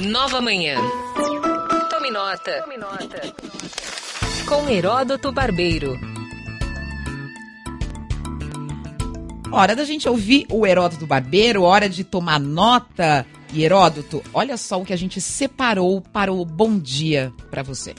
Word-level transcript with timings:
Nova 0.00 0.42
Manhã. 0.42 0.76
Tome 1.90 2.10
nota. 2.10 2.62
Com 4.46 4.68
Heródoto 4.68 5.32
Barbeiro. 5.32 5.98
Hora 9.50 9.74
da 9.74 9.84
gente 9.84 10.06
ouvir 10.06 10.46
o 10.50 10.66
Heródoto 10.66 11.06
Barbeiro, 11.06 11.62
hora 11.62 11.88
de 11.88 12.04
tomar 12.04 12.38
nota. 12.38 13.24
E 13.54 13.64
Heródoto, 13.64 14.22
olha 14.34 14.58
só 14.58 14.78
o 14.78 14.84
que 14.84 14.92
a 14.92 14.98
gente 14.98 15.18
separou 15.18 16.02
para 16.02 16.30
o 16.30 16.44
bom 16.44 16.78
dia 16.78 17.32
para 17.50 17.62
você. 17.62 17.94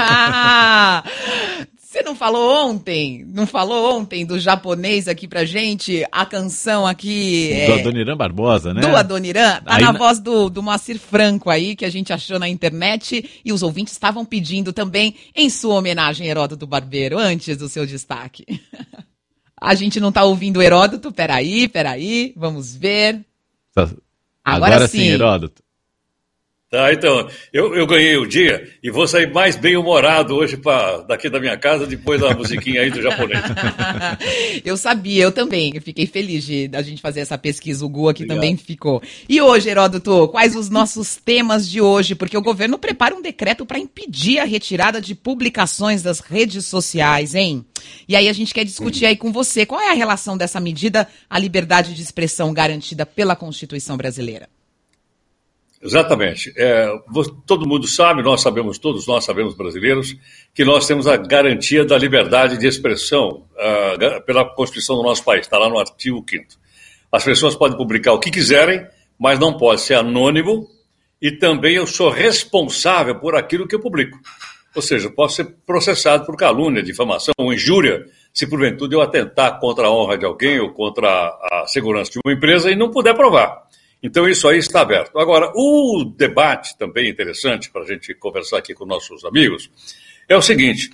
Você 1.90 2.04
não 2.04 2.14
falou 2.14 2.68
ontem, 2.68 3.24
não 3.26 3.48
falou 3.48 3.98
ontem 3.98 4.24
do 4.24 4.38
japonês 4.38 5.08
aqui 5.08 5.26
pra 5.26 5.44
gente? 5.44 6.06
A 6.12 6.24
canção 6.24 6.86
aqui. 6.86 7.66
Do 7.66 7.72
Adoniran 7.72 8.16
Barbosa, 8.16 8.72
né? 8.72 8.80
Do 8.80 8.94
Adoniran, 8.94 9.60
tá 9.60 9.74
Aí 9.74 9.82
na 9.82 9.90
voz 9.90 10.20
do, 10.20 10.48
do 10.48 10.62
Moacir 10.62 11.00
Franco 11.00 11.50
aí, 11.50 11.74
que 11.74 11.84
a 11.84 11.90
gente 11.90 12.12
achou 12.12 12.38
na 12.38 12.48
internet, 12.48 13.42
e 13.44 13.52
os 13.52 13.60
ouvintes 13.60 13.92
estavam 13.92 14.24
pedindo 14.24 14.72
também 14.72 15.16
em 15.34 15.50
sua 15.50 15.74
homenagem, 15.74 16.28
Heródoto 16.28 16.64
Barbeiro, 16.64 17.18
antes 17.18 17.56
do 17.56 17.68
seu 17.68 17.84
destaque. 17.84 18.44
A 19.60 19.74
gente 19.74 20.00
não 20.00 20.10
tá 20.10 20.24
ouvindo 20.24 20.56
o 20.56 20.62
Heródoto, 20.62 21.12
peraí, 21.12 21.68
peraí, 21.68 22.32
vamos 22.34 22.74
ver. 22.74 23.20
Agora, 24.42 24.74
Agora 24.76 24.88
sim. 24.88 25.02
Heródoto. 25.02 25.62
Tá, 26.70 26.92
então, 26.92 27.28
eu, 27.52 27.74
eu 27.74 27.84
ganhei 27.84 28.16
o 28.16 28.24
dia 28.24 28.72
e 28.80 28.92
vou 28.92 29.04
sair 29.04 29.28
mais 29.32 29.56
bem-humorado 29.56 30.36
hoje 30.36 30.56
pra, 30.56 30.98
daqui 30.98 31.28
da 31.28 31.40
minha 31.40 31.56
casa, 31.56 31.84
depois 31.84 32.20
da 32.20 32.32
musiquinha 32.32 32.82
aí 32.82 32.92
do 32.92 33.02
japonês. 33.02 33.42
eu 34.64 34.76
sabia, 34.76 35.24
eu 35.24 35.32
também. 35.32 35.72
Eu 35.74 35.82
fiquei 35.82 36.06
feliz 36.06 36.44
de 36.44 36.68
da 36.68 36.80
gente 36.80 37.02
fazer 37.02 37.18
essa 37.18 37.36
pesquisa. 37.36 37.84
O 37.84 37.88
Gu 37.88 38.10
aqui 38.10 38.22
Obrigado. 38.22 38.36
também 38.36 38.56
ficou. 38.56 39.02
E 39.28 39.40
hoje, 39.40 39.68
Heródoto, 39.68 40.28
quais 40.28 40.54
os 40.54 40.70
nossos 40.70 41.16
temas 41.16 41.68
de 41.68 41.80
hoje? 41.80 42.14
Porque 42.14 42.38
o 42.38 42.42
governo 42.42 42.78
prepara 42.78 43.16
um 43.16 43.20
decreto 43.20 43.66
para 43.66 43.76
impedir 43.76 44.38
a 44.38 44.44
retirada 44.44 45.00
de 45.00 45.16
publicações 45.16 46.04
das 46.04 46.20
redes 46.20 46.66
sociais, 46.66 47.34
hein? 47.34 47.64
E 48.06 48.14
aí 48.14 48.28
a 48.28 48.32
gente 48.32 48.54
quer 48.54 48.64
discutir 48.64 49.06
aí 49.06 49.16
com 49.16 49.32
você 49.32 49.66
qual 49.66 49.80
é 49.80 49.90
a 49.90 49.94
relação 49.94 50.36
dessa 50.36 50.60
medida 50.60 51.08
à 51.28 51.36
liberdade 51.36 51.94
de 51.94 52.02
expressão 52.02 52.54
garantida 52.54 53.04
pela 53.04 53.34
Constituição 53.34 53.96
brasileira. 53.96 54.48
Exatamente. 55.82 56.52
É, 56.56 56.88
todo 57.46 57.66
mundo 57.66 57.86
sabe, 57.88 58.22
nós 58.22 58.42
sabemos, 58.42 58.78
todos 58.78 59.06
nós 59.06 59.24
sabemos, 59.24 59.54
brasileiros, 59.54 60.14
que 60.54 60.64
nós 60.64 60.86
temos 60.86 61.06
a 61.06 61.16
garantia 61.16 61.84
da 61.84 61.96
liberdade 61.96 62.58
de 62.58 62.66
expressão 62.66 63.44
ga- 63.98 64.20
pela 64.20 64.44
Constituição 64.44 64.96
do 64.96 65.02
nosso 65.02 65.24
país, 65.24 65.42
está 65.46 65.56
lá 65.58 65.68
no 65.70 65.78
artigo 65.78 66.22
5 66.28 66.44
As 67.10 67.24
pessoas 67.24 67.54
podem 67.56 67.78
publicar 67.78 68.12
o 68.12 68.20
que 68.20 68.30
quiserem, 68.30 68.86
mas 69.18 69.38
não 69.38 69.56
pode 69.56 69.80
ser 69.80 69.94
anônimo 69.94 70.68
e 71.20 71.32
também 71.32 71.76
eu 71.76 71.86
sou 71.86 72.10
responsável 72.10 73.14
por 73.18 73.34
aquilo 73.34 73.66
que 73.66 73.74
eu 73.74 73.80
publico. 73.80 74.18
Ou 74.74 74.82
seja, 74.82 75.10
posso 75.10 75.36
ser 75.36 75.46
processado 75.66 76.24
por 76.26 76.36
calúnia, 76.36 76.82
difamação 76.82 77.32
ou 77.38 77.52
injúria, 77.52 78.04
se 78.32 78.46
porventura 78.46 78.94
eu 78.94 79.00
atentar 79.00 79.58
contra 79.58 79.86
a 79.86 79.90
honra 79.90 80.16
de 80.16 80.24
alguém 80.24 80.60
ou 80.60 80.70
contra 80.72 81.08
a 81.08 81.64
segurança 81.66 82.12
de 82.12 82.20
uma 82.24 82.32
empresa 82.34 82.70
e 82.70 82.76
não 82.76 82.90
puder 82.90 83.14
provar. 83.14 83.62
Então, 84.02 84.28
isso 84.28 84.48
aí 84.48 84.58
está 84.58 84.80
aberto. 84.80 85.18
Agora, 85.18 85.52
o 85.54 86.04
debate 86.16 86.76
também 86.78 87.08
interessante 87.08 87.70
para 87.70 87.82
a 87.82 87.86
gente 87.86 88.14
conversar 88.14 88.58
aqui 88.58 88.74
com 88.74 88.86
nossos 88.86 89.24
amigos 89.24 89.70
é 90.28 90.36
o 90.36 90.42
seguinte: 90.42 90.90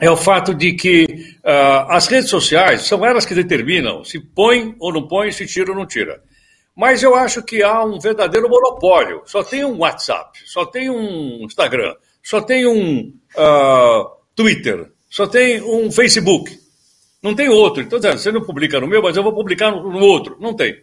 é 0.00 0.10
o 0.10 0.16
fato 0.16 0.52
de 0.52 0.72
que 0.72 1.36
ah, 1.44 1.96
as 1.96 2.08
redes 2.08 2.28
sociais 2.28 2.82
são 2.82 3.06
elas 3.06 3.24
que 3.24 3.34
determinam 3.34 4.02
se 4.04 4.18
põe 4.18 4.74
ou 4.80 4.92
não 4.92 5.06
põe, 5.06 5.30
se 5.30 5.46
tira 5.46 5.70
ou 5.70 5.78
não 5.78 5.86
tira. 5.86 6.20
Mas 6.74 7.02
eu 7.02 7.14
acho 7.14 7.42
que 7.42 7.62
há 7.62 7.84
um 7.84 8.00
verdadeiro 8.00 8.48
monopólio. 8.48 9.22
Só 9.26 9.44
tem 9.44 9.64
um 9.64 9.78
WhatsApp, 9.78 10.40
só 10.46 10.64
tem 10.64 10.90
um 10.90 11.44
Instagram, 11.44 11.94
só 12.22 12.40
tem 12.40 12.66
um 12.66 13.14
ah, 13.36 14.10
Twitter, 14.34 14.90
só 15.08 15.26
tem 15.26 15.62
um 15.62 15.92
Facebook. 15.92 16.58
Não 17.22 17.36
tem 17.36 17.48
outro. 17.48 17.82
Então, 17.82 18.00
você 18.00 18.32
não 18.32 18.42
publica 18.42 18.80
no 18.80 18.88
meu, 18.88 19.00
mas 19.00 19.16
eu 19.16 19.22
vou 19.22 19.32
publicar 19.32 19.70
no 19.70 20.04
outro. 20.04 20.36
Não 20.40 20.54
tem. 20.54 20.82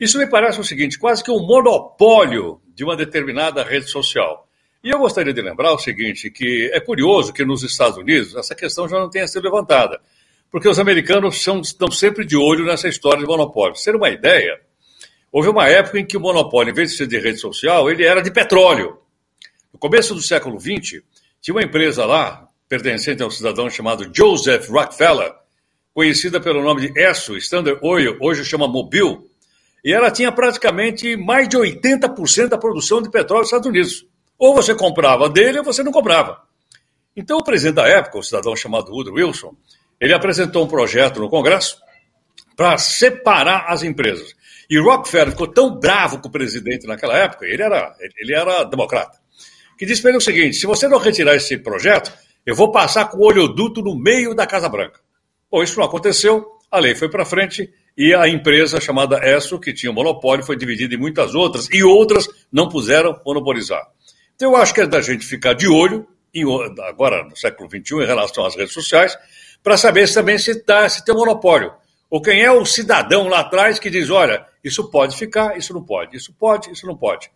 Isso 0.00 0.16
me 0.16 0.26
parece 0.26 0.58
o 0.58 0.64
seguinte, 0.64 0.98
quase 0.98 1.22
que 1.22 1.30
um 1.30 1.46
monopólio 1.46 2.58
de 2.74 2.82
uma 2.82 2.96
determinada 2.96 3.62
rede 3.62 3.86
social. 3.90 4.48
E 4.82 4.88
eu 4.88 4.98
gostaria 4.98 5.34
de 5.34 5.42
lembrar 5.42 5.74
o 5.74 5.78
seguinte, 5.78 6.30
que 6.30 6.70
é 6.72 6.80
curioso 6.80 7.34
que 7.34 7.44
nos 7.44 7.62
Estados 7.62 7.98
Unidos 7.98 8.34
essa 8.34 8.54
questão 8.54 8.88
já 8.88 8.98
não 8.98 9.10
tenha 9.10 9.28
sido 9.28 9.44
levantada, 9.44 10.00
porque 10.50 10.66
os 10.66 10.78
americanos 10.78 11.42
são, 11.42 11.60
estão 11.60 11.90
sempre 11.90 12.24
de 12.24 12.34
olho 12.34 12.64
nessa 12.64 12.88
história 12.88 13.20
de 13.20 13.26
monopólio. 13.26 13.76
Ser 13.76 13.94
uma 13.94 14.08
ideia, 14.08 14.58
houve 15.30 15.50
uma 15.50 15.68
época 15.68 16.00
em 16.00 16.06
que 16.06 16.16
o 16.16 16.20
monopólio, 16.20 16.70
em 16.70 16.74
vez 16.74 16.92
de 16.92 16.96
ser 16.96 17.06
de 17.06 17.18
rede 17.18 17.38
social, 17.38 17.90
ele 17.90 18.02
era 18.02 18.22
de 18.22 18.30
petróleo. 18.30 18.96
No 19.70 19.78
começo 19.78 20.14
do 20.14 20.22
século 20.22 20.58
XX, 20.58 21.02
tinha 21.42 21.54
uma 21.54 21.62
empresa 21.62 22.06
lá, 22.06 22.48
pertencente 22.66 23.22
a 23.22 23.26
um 23.26 23.30
cidadão 23.30 23.68
chamado 23.68 24.10
Joseph 24.16 24.66
Rockefeller, 24.70 25.34
conhecida 25.92 26.40
pelo 26.40 26.62
nome 26.62 26.88
de 26.88 26.98
ESSO, 26.98 27.36
Standard 27.36 27.78
Oil, 27.82 28.16
hoje 28.18 28.46
chama 28.46 28.66
Mobil, 28.66 29.29
e 29.84 29.92
ela 29.92 30.10
tinha 30.10 30.30
praticamente 30.30 31.16
mais 31.16 31.48
de 31.48 31.56
80% 31.56 32.48
da 32.48 32.58
produção 32.58 33.00
de 33.00 33.10
petróleo 33.10 33.42
dos 33.42 33.48
Estados 33.48 33.68
Unidos. 33.68 34.06
Ou 34.38 34.54
você 34.54 34.74
comprava 34.74 35.28
dele 35.28 35.58
ou 35.58 35.64
você 35.64 35.82
não 35.82 35.92
comprava. 35.92 36.42
Então, 37.16 37.38
o 37.38 37.44
presidente 37.44 37.76
da 37.76 37.88
época, 37.88 38.18
o 38.18 38.22
cidadão 38.22 38.54
chamado 38.54 38.90
Woodrow 38.92 39.16
Wilson, 39.16 39.54
ele 40.00 40.14
apresentou 40.14 40.64
um 40.64 40.68
projeto 40.68 41.20
no 41.20 41.28
Congresso 41.28 41.78
para 42.56 42.78
separar 42.78 43.66
as 43.68 43.82
empresas. 43.82 44.34
E 44.68 44.78
Rockefeller 44.78 45.30
ficou 45.32 45.48
tão 45.48 45.78
bravo 45.78 46.20
com 46.20 46.28
o 46.28 46.30
presidente 46.30 46.86
naquela 46.86 47.16
época, 47.16 47.44
ele 47.44 47.62
era, 47.62 47.94
ele 48.18 48.34
era 48.34 48.64
democrata, 48.64 49.18
que 49.76 49.84
disse 49.84 50.00
para 50.00 50.12
ele 50.12 50.18
o 50.18 50.20
seguinte: 50.20 50.56
se 50.56 50.66
você 50.66 50.86
não 50.86 50.98
retirar 50.98 51.34
esse 51.34 51.58
projeto, 51.58 52.12
eu 52.46 52.54
vou 52.54 52.70
passar 52.70 53.06
com 53.06 53.18
o 53.18 53.26
oleoduto 53.26 53.82
no 53.82 53.98
meio 53.98 54.34
da 54.34 54.46
Casa 54.46 54.68
Branca. 54.68 55.00
Bom, 55.50 55.62
isso 55.62 55.78
não 55.78 55.84
aconteceu, 55.84 56.46
a 56.70 56.78
lei 56.78 56.94
foi 56.94 57.08
para 57.08 57.24
frente 57.24 57.68
e 58.00 58.14
a 58.14 58.26
empresa 58.26 58.80
chamada 58.80 59.20
ESSO, 59.22 59.60
que 59.60 59.74
tinha 59.74 59.92
o 59.92 59.94
monopólio, 59.94 60.42
foi 60.42 60.56
dividida 60.56 60.94
em 60.94 60.96
muitas 60.96 61.34
outras 61.34 61.68
e 61.70 61.84
outras 61.84 62.26
não 62.50 62.66
puseram 62.66 63.20
monopolizar. 63.26 63.86
Então, 64.34 64.52
eu 64.52 64.56
acho 64.56 64.72
que 64.72 64.80
é 64.80 64.86
da 64.86 65.02
gente 65.02 65.26
ficar 65.26 65.52
de 65.52 65.68
olho, 65.68 66.08
em, 66.34 66.42
agora 66.88 67.22
no 67.24 67.36
século 67.36 67.68
XXI, 67.68 67.96
em 67.96 68.06
relação 68.06 68.46
às 68.46 68.56
redes 68.56 68.72
sociais, 68.72 69.18
para 69.62 69.76
saber 69.76 70.10
também 70.14 70.38
se, 70.38 70.64
tá, 70.64 70.88
se 70.88 71.04
tem 71.04 71.14
monopólio. 71.14 71.74
Ou 72.08 72.22
quem 72.22 72.40
é 72.42 72.50
o 72.50 72.64
cidadão 72.64 73.28
lá 73.28 73.40
atrás 73.40 73.78
que 73.78 73.90
diz, 73.90 74.08
olha, 74.08 74.46
isso 74.64 74.90
pode 74.90 75.14
ficar, 75.14 75.58
isso 75.58 75.74
não 75.74 75.84
pode, 75.84 76.16
isso 76.16 76.32
pode, 76.32 76.72
isso 76.72 76.86
não 76.86 76.96
pode. 76.96 77.30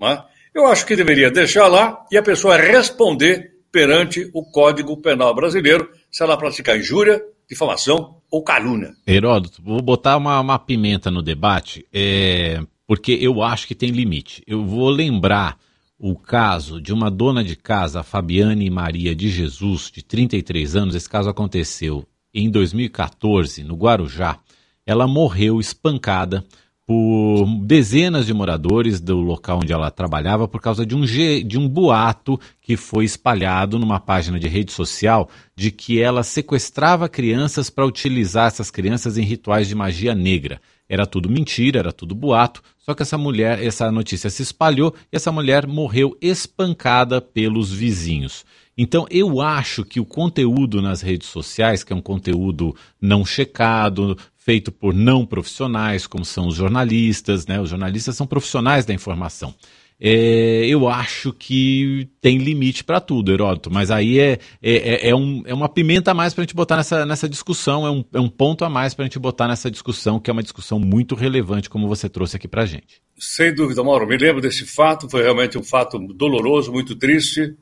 Né? 0.00 0.24
Eu 0.54 0.64
acho 0.64 0.86
que 0.86 0.96
deveria 0.96 1.30
deixar 1.30 1.66
lá 1.66 2.06
e 2.10 2.16
a 2.16 2.22
pessoa 2.22 2.56
responder 2.56 3.52
perante 3.70 4.30
o 4.32 4.42
Código 4.50 4.96
Penal 4.96 5.34
Brasileiro 5.34 5.90
se 6.10 6.22
ela 6.22 6.38
praticar 6.38 6.78
injúria, 6.78 7.22
difamação 7.46 8.15
ou 8.30 8.42
calúnia. 8.42 8.94
Heródoto, 9.06 9.62
vou 9.62 9.80
botar 9.80 10.16
uma, 10.16 10.40
uma 10.40 10.58
pimenta 10.58 11.10
no 11.10 11.22
debate, 11.22 11.86
é, 11.92 12.62
porque 12.86 13.12
eu 13.12 13.42
acho 13.42 13.66
que 13.66 13.74
tem 13.74 13.90
limite. 13.90 14.42
Eu 14.46 14.64
vou 14.64 14.88
lembrar 14.88 15.58
o 15.98 16.14
caso 16.14 16.80
de 16.80 16.92
uma 16.92 17.10
dona 17.10 17.42
de 17.42 17.56
casa, 17.56 18.02
Fabiane 18.02 18.68
Maria 18.68 19.14
de 19.14 19.28
Jesus, 19.28 19.90
de 19.90 20.02
33 20.02 20.76
anos. 20.76 20.94
Esse 20.94 21.08
caso 21.08 21.28
aconteceu 21.28 22.06
em 22.32 22.50
2014, 22.50 23.64
no 23.64 23.74
Guarujá. 23.74 24.38
Ela 24.84 25.06
morreu 25.06 25.58
espancada 25.58 26.44
por 26.86 27.46
dezenas 27.64 28.26
de 28.26 28.32
moradores 28.32 29.00
do 29.00 29.16
local 29.16 29.58
onde 29.60 29.72
ela 29.72 29.90
trabalhava 29.90 30.46
por 30.46 30.60
causa 30.60 30.86
de 30.86 30.94
um, 30.94 31.04
de 31.04 31.58
um 31.58 31.68
boato 31.68 32.38
que 32.62 32.76
foi 32.76 33.04
espalhado 33.04 33.76
numa 33.76 33.98
página 33.98 34.38
de 34.38 34.46
rede 34.46 34.70
social 34.70 35.28
de 35.56 35.72
que 35.72 36.00
ela 36.00 36.22
sequestrava 36.22 37.08
crianças 37.08 37.68
para 37.68 37.84
utilizar 37.84 38.46
essas 38.46 38.70
crianças 38.70 39.18
em 39.18 39.22
rituais 39.22 39.66
de 39.66 39.74
magia 39.74 40.14
negra. 40.14 40.60
Era 40.88 41.04
tudo 41.04 41.28
mentira, 41.28 41.80
era 41.80 41.92
tudo 41.92 42.14
boato, 42.14 42.62
só 42.78 42.94
que 42.94 43.02
essa 43.02 43.18
mulher, 43.18 43.60
essa 43.60 43.90
notícia 43.90 44.30
se 44.30 44.44
espalhou 44.44 44.94
e 45.12 45.16
essa 45.16 45.32
mulher 45.32 45.66
morreu 45.66 46.16
espancada 46.20 47.20
pelos 47.20 47.72
vizinhos. 47.72 48.44
Então 48.78 49.06
eu 49.10 49.40
acho 49.40 49.84
que 49.84 49.98
o 49.98 50.04
conteúdo 50.04 50.80
nas 50.80 51.00
redes 51.00 51.28
sociais, 51.28 51.82
que 51.82 51.92
é 51.92 51.96
um 51.96 52.02
conteúdo 52.02 52.76
não 53.00 53.24
checado, 53.24 54.16
feito 54.46 54.70
por 54.70 54.94
não 54.94 55.26
profissionais, 55.26 56.06
como 56.06 56.24
são 56.24 56.46
os 56.46 56.54
jornalistas, 56.54 57.46
né? 57.46 57.60
Os 57.60 57.68
jornalistas 57.68 58.16
são 58.16 58.28
profissionais 58.28 58.86
da 58.86 58.94
informação. 58.94 59.52
É, 59.98 60.64
eu 60.68 60.86
acho 60.88 61.32
que 61.32 62.08
tem 62.20 62.38
limite 62.38 62.84
para 62.84 63.00
tudo, 63.00 63.32
Heródoto, 63.32 63.72
mas 63.72 63.90
aí 63.90 64.20
é, 64.20 64.38
é, 64.62 64.76
é, 64.76 65.08
é, 65.08 65.16
um, 65.16 65.42
é 65.46 65.52
uma 65.52 65.68
pimenta 65.68 66.12
a 66.12 66.14
mais 66.14 66.32
para 66.32 66.42
a 66.42 66.44
gente 66.44 66.54
botar 66.54 66.76
nessa, 66.76 67.04
nessa 67.04 67.28
discussão, 67.28 67.84
é 67.84 67.90
um, 67.90 68.04
é 68.12 68.20
um 68.20 68.28
ponto 68.28 68.64
a 68.64 68.68
mais 68.68 68.94
para 68.94 69.04
a 69.04 69.06
gente 69.06 69.18
botar 69.18 69.48
nessa 69.48 69.68
discussão, 69.68 70.20
que 70.20 70.30
é 70.30 70.32
uma 70.32 70.42
discussão 70.42 70.78
muito 70.78 71.16
relevante, 71.16 71.68
como 71.68 71.88
você 71.88 72.08
trouxe 72.08 72.36
aqui 72.36 72.46
para 72.46 72.62
a 72.62 72.66
gente. 72.66 73.00
Sem 73.18 73.52
dúvida, 73.52 73.82
Mauro, 73.82 74.06
me 74.06 74.16
lembro 74.16 74.40
desse 74.40 74.64
fato, 74.64 75.10
foi 75.10 75.22
realmente 75.22 75.58
um 75.58 75.64
fato 75.64 75.98
doloroso, 75.98 76.70
muito 76.70 76.94
triste, 76.94 77.56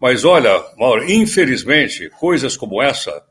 mas 0.00 0.24
olha, 0.24 0.50
Mauro, 0.76 1.08
infelizmente, 1.08 2.10
coisas 2.18 2.56
como 2.56 2.82
essa 2.82 3.22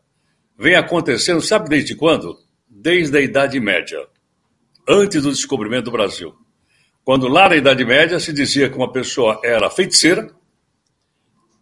vêm 0.57 0.75
acontecendo, 0.75 1.41
sabe 1.41 1.67
desde 1.67 1.95
quando? 1.95 2.37
Desde 2.83 3.17
a 3.17 3.21
Idade 3.21 3.57
Média, 3.61 3.97
antes 4.85 5.23
do 5.23 5.31
descobrimento 5.31 5.85
do 5.85 5.91
Brasil. 5.91 6.35
Quando 7.05 7.29
lá 7.29 7.47
na 7.47 7.55
Idade 7.55 7.85
Média 7.85 8.19
se 8.19 8.33
dizia 8.33 8.69
que 8.69 8.75
uma 8.75 8.91
pessoa 8.91 9.39
era 9.41 9.69
feiticeira, 9.69 10.29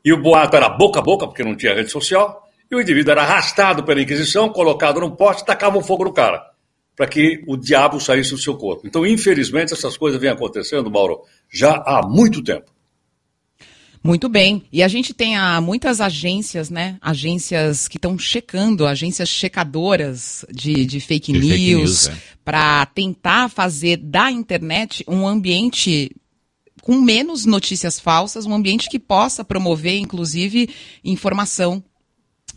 e 0.04 0.12
o 0.12 0.20
boato 0.20 0.56
era 0.56 0.68
boca 0.68 0.98
a 0.98 1.04
boca, 1.04 1.28
porque 1.28 1.44
não 1.44 1.56
tinha 1.56 1.76
rede 1.76 1.92
social, 1.92 2.44
e 2.72 2.76
o 2.76 2.82
indivíduo 2.82 3.12
era 3.12 3.22
arrastado 3.22 3.84
pela 3.84 4.02
Inquisição, 4.02 4.50
colocado 4.50 5.00
num 5.00 5.12
poste 5.12 5.44
e 5.44 5.46
tacava 5.46 5.78
um 5.78 5.84
fogo 5.84 6.06
no 6.06 6.12
cara, 6.12 6.44
para 6.96 7.06
que 7.06 7.44
o 7.48 7.56
diabo 7.56 8.00
saísse 8.00 8.32
do 8.32 8.40
seu 8.40 8.58
corpo. 8.58 8.88
Então, 8.88 9.06
infelizmente, 9.06 9.74
essas 9.74 9.96
coisas 9.96 10.20
vêm 10.20 10.32
acontecendo, 10.32 10.90
Mauro, 10.90 11.22
já 11.54 11.84
há 11.86 12.02
muito 12.04 12.44
tempo. 12.44 12.72
Muito 14.04 14.28
bem. 14.28 14.64
E 14.72 14.82
a 14.82 14.88
gente 14.88 15.14
tem 15.14 15.38
ah, 15.38 15.62
muitas 15.62 16.02
agências, 16.02 16.72
né? 16.72 16.98
Agências 17.00 17.88
que 17.88 17.98
estão 17.98 18.18
checando, 18.18 18.88
agências 18.88 19.30
checadoras 19.30 20.44
de, 20.52 20.86
de 20.86 21.00
fake 21.00 21.32
de 21.32 21.40
news, 21.40 21.60
news 21.60 22.08
é. 22.08 22.18
para 22.44 22.86
tentar 22.88 23.48
fazer 23.50 23.98
da 23.98 24.32
internet 24.32 25.04
um 25.08 25.28
ambiente 25.28 26.12
com 26.82 27.00
menos 27.00 27.46
notícias 27.46 28.00
falsas, 28.00 28.48
um 28.48 28.54
ambiente 28.56 28.90
que 28.90 28.98
possa 28.98 29.44
promover, 29.44 30.00
inclusive, 30.00 30.68
informação 31.04 31.84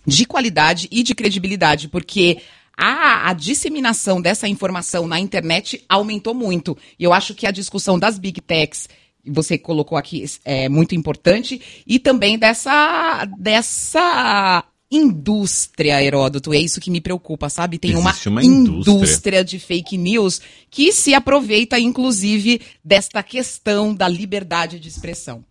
de 0.06 0.25
qualidade 0.25 0.88
e 0.91 1.02
de 1.02 1.14
credibilidade, 1.14 1.88
porque 1.88 2.38
a, 2.76 3.29
a, 3.29 3.32
disseminação 3.35 4.20
dessa 4.20 4.49
informação 4.49 5.06
na 5.06 5.20
internet 5.20 5.85
aumentou 5.88 6.35
muito. 6.35 6.76
E 6.99 7.05
eu 7.05 7.12
acho 7.12 7.35
que 7.35 7.46
a 7.46 7.50
discussão 7.50 7.99
das 7.99 8.19
big 8.19 8.41
techs 8.41 8.88
você 9.26 9.59
colocou 9.59 9.97
aqui 9.97 10.25
é 10.44 10.69
muito 10.69 10.94
importante, 10.94 11.61
e 11.87 11.99
também 11.99 12.38
dessa, 12.38 13.25
dessa 13.38 14.65
indústria, 14.91 16.03
Heródoto. 16.03 16.53
É 16.53 16.59
isso 16.59 16.81
que 16.81 16.91
me 16.91 17.00
preocupa, 17.00 17.49
sabe? 17.49 17.79
Tem 17.79 17.97
uma, 17.97 18.15
uma 18.26 18.44
indústria. 18.44 18.94
indústria. 18.94 19.44
de 19.44 19.59
fake 19.59 19.97
news 19.97 20.41
que 20.71 20.93
se 20.93 21.15
aproveita, 21.15 21.79
inclusive, 21.79 22.61
desta 22.85 23.23
questão 23.23 23.94
da 23.94 24.09
liberdade 24.09 24.79
de 24.79 24.88
expressão. 24.88 25.44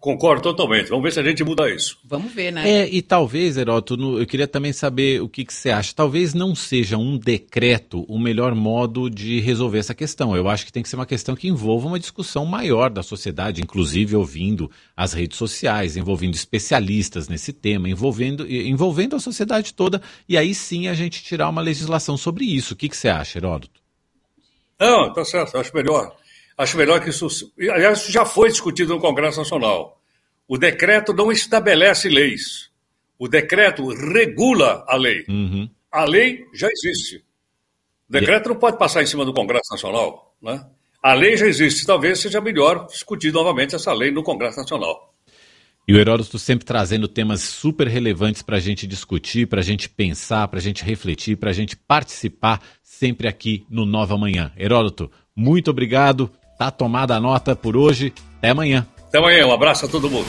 Concordo 0.00 0.42
totalmente. 0.42 0.88
Vamos 0.88 1.04
ver 1.04 1.12
se 1.12 1.20
a 1.20 1.22
gente 1.22 1.44
muda 1.44 1.68
isso. 1.70 1.98
Vamos 2.04 2.32
ver, 2.32 2.50
né? 2.50 2.68
É, 2.68 2.88
e 2.88 3.02
talvez, 3.02 3.56
Heroto, 3.56 3.94
eu 4.18 4.26
queria 4.26 4.46
também 4.46 4.72
saber 4.72 5.22
o 5.22 5.28
que, 5.28 5.44
que, 5.44 5.52
você 5.52 5.70
acha. 5.70 5.92
Talvez 5.94 6.32
não 6.34 6.54
seja 6.54 6.96
um 6.96 7.18
decreto 7.18 8.04
o 8.08 8.18
melhor 8.18 8.54
modo 8.54 9.10
de 9.10 9.40
resolver 9.40 9.78
essa 9.78 9.94
questão. 9.94 10.34
Eu 10.36 10.48
acho 10.48 10.64
que 10.64 10.72
tem 10.72 10.82
que 10.82 10.88
ser 10.88 10.96
uma 10.96 11.06
questão 11.06 11.34
que 11.34 11.48
envolva 11.48 11.86
uma 11.86 11.98
discussão 11.98 12.44
maior 12.46 12.90
da 12.90 13.02
sociedade, 13.02 13.62
inclusive 13.62 14.16
ouvindo 14.16 14.70
as 14.96 15.12
redes 15.12 15.36
sociais, 15.36 15.96
envolvendo 15.96 16.34
especialistas 16.34 17.28
nesse 17.28 17.52
tema, 17.52 17.88
envolvendo, 17.88 18.50
envolvendo 18.50 19.16
a 19.16 19.20
sociedade 19.20 19.74
toda, 19.74 20.00
e 20.28 20.36
aí 20.36 20.54
sim 20.54 20.88
a 20.88 20.94
gente 20.94 21.22
tirar 21.22 21.48
uma 21.48 21.60
legislação 21.60 22.16
sobre 22.16 22.44
isso. 22.44 22.74
O 22.74 22.76
que, 22.76 22.88
que 22.88 22.96
você 22.96 23.08
acha, 23.08 23.38
Heródoto? 23.38 23.80
Não, 24.78 25.12
tá 25.12 25.24
certo, 25.24 25.58
acho 25.58 25.74
melhor. 25.74 26.16
Acho 26.60 26.76
melhor 26.76 27.00
que 27.00 27.08
isso. 27.08 27.50
Aliás, 27.58 28.00
isso 28.00 28.12
já 28.12 28.26
foi 28.26 28.50
discutido 28.50 28.92
no 28.92 29.00
Congresso 29.00 29.38
Nacional. 29.38 29.98
O 30.46 30.58
decreto 30.58 31.14
não 31.14 31.32
estabelece 31.32 32.06
leis. 32.10 32.68
O 33.18 33.26
decreto 33.26 33.88
regula 33.88 34.84
a 34.86 34.94
lei. 34.94 35.24
Uhum. 35.26 35.70
A 35.90 36.04
lei 36.04 36.44
já 36.52 36.68
existe. 36.70 37.24
O 38.06 38.12
decreto 38.12 38.50
não 38.50 38.56
pode 38.56 38.76
passar 38.76 39.02
em 39.02 39.06
cima 39.06 39.24
do 39.24 39.32
Congresso 39.32 39.72
Nacional. 39.72 40.36
Né? 40.42 40.62
A 41.02 41.14
lei 41.14 41.34
já 41.34 41.46
existe. 41.46 41.86
Talvez 41.86 42.18
seja 42.18 42.42
melhor 42.42 42.86
discutir 42.88 43.32
novamente 43.32 43.74
essa 43.74 43.94
lei 43.94 44.10
no 44.10 44.22
Congresso 44.22 44.58
Nacional. 44.58 45.14
E 45.88 45.94
o 45.94 45.98
Heródoto 45.98 46.38
sempre 46.38 46.66
trazendo 46.66 47.08
temas 47.08 47.40
super 47.40 47.88
relevantes 47.88 48.42
para 48.42 48.58
a 48.58 48.60
gente 48.60 48.86
discutir, 48.86 49.46
para 49.46 49.60
a 49.60 49.64
gente 49.64 49.88
pensar, 49.88 50.46
para 50.48 50.58
a 50.58 50.62
gente 50.62 50.84
refletir, 50.84 51.38
para 51.38 51.48
a 51.48 51.54
gente 51.54 51.74
participar 51.74 52.60
sempre 52.82 53.26
aqui 53.26 53.64
no 53.70 53.86
Nova 53.86 54.18
Manhã. 54.18 54.52
Heródoto, 54.58 55.10
muito 55.34 55.70
obrigado. 55.70 56.30
Tá 56.60 56.70
tomada 56.70 57.16
a 57.16 57.20
nota 57.20 57.56
por 57.56 57.74
hoje. 57.74 58.12
Até 58.36 58.50
amanhã. 58.50 58.86
Até 59.08 59.16
amanhã. 59.16 59.46
Um 59.46 59.52
abraço 59.52 59.86
a 59.86 59.88
todo 59.88 60.10
mundo. 60.10 60.26